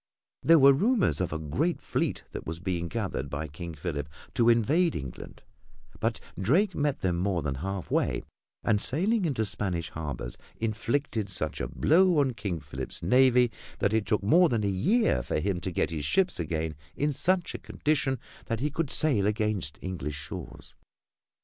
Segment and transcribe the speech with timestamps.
[0.41, 4.49] There were rumors of a great fleet that was being gathered by King Philip to
[4.49, 5.43] invade England,
[5.99, 8.23] but Drake met them more than half way
[8.63, 14.07] and sailing into Spanish harbors inflicted such a blow on King Philip's navy that it
[14.07, 17.59] took more than a year for him to get his ships again in such a
[17.59, 20.73] condition that he could sail against English shores.